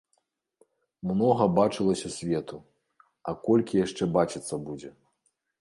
[1.11, 2.57] Многа бачылася свету,
[3.27, 4.91] а колькі яшчэ бачыцца будзе.